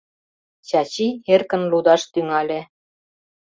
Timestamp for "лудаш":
1.71-2.01